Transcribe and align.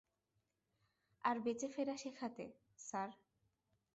আর 1.23 1.35
বেঁচে 1.39 1.67
ফেরা 1.67 1.95
শেখাতে, 1.97 2.45
স্যার। 2.79 3.09